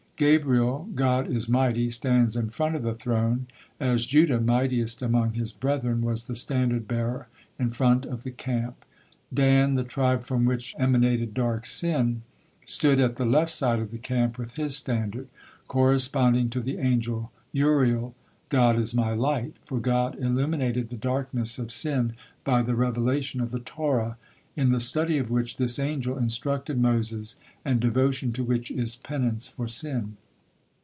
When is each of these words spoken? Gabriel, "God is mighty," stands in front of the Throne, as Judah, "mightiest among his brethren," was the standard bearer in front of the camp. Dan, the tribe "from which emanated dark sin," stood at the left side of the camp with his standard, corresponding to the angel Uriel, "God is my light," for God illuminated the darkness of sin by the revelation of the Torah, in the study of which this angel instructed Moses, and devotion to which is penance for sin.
Gabriel, 0.17 0.87
"God 0.93 1.27
is 1.31 1.49
mighty," 1.49 1.89
stands 1.89 2.35
in 2.35 2.51
front 2.51 2.75
of 2.75 2.83
the 2.83 2.93
Throne, 2.93 3.47
as 3.79 4.05
Judah, 4.05 4.39
"mightiest 4.39 5.01
among 5.01 5.33
his 5.33 5.51
brethren," 5.51 6.01
was 6.03 6.27
the 6.27 6.35
standard 6.35 6.87
bearer 6.87 7.27
in 7.57 7.71
front 7.71 8.05
of 8.05 8.21
the 8.21 8.29
camp. 8.29 8.85
Dan, 9.33 9.73
the 9.73 9.83
tribe 9.83 10.21
"from 10.23 10.45
which 10.45 10.75
emanated 10.77 11.33
dark 11.33 11.65
sin," 11.65 12.21
stood 12.67 12.99
at 12.99 13.15
the 13.15 13.25
left 13.25 13.51
side 13.51 13.79
of 13.79 13.89
the 13.89 13.97
camp 13.97 14.37
with 14.37 14.57
his 14.57 14.75
standard, 14.77 15.27
corresponding 15.67 16.51
to 16.51 16.61
the 16.61 16.77
angel 16.77 17.31
Uriel, 17.51 18.13
"God 18.49 18.77
is 18.77 18.93
my 18.93 19.13
light," 19.13 19.55
for 19.65 19.79
God 19.79 20.15
illuminated 20.19 20.89
the 20.89 20.97
darkness 20.97 21.57
of 21.57 21.71
sin 21.71 22.13
by 22.43 22.61
the 22.61 22.75
revelation 22.75 23.41
of 23.41 23.49
the 23.49 23.59
Torah, 23.59 24.17
in 24.53 24.73
the 24.73 24.79
study 24.81 25.17
of 25.17 25.31
which 25.31 25.55
this 25.55 25.79
angel 25.79 26.17
instructed 26.17 26.77
Moses, 26.77 27.37
and 27.63 27.79
devotion 27.79 28.33
to 28.33 28.43
which 28.43 28.69
is 28.69 28.97
penance 28.97 29.47
for 29.47 29.69
sin. 29.69 30.17